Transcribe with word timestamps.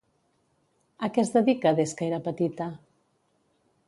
A 1.07 1.09
què 1.17 1.21
es 1.23 1.29
dedica 1.35 1.73
des 1.81 1.93
que 1.99 2.05
era 2.13 2.21
petita? 2.31 2.71